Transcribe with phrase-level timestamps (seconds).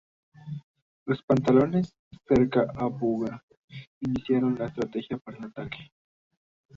[1.05, 1.93] Los pantanos
[2.27, 3.43] cerca a Buga,
[3.99, 5.91] incidieron en la estrategia para el ataque.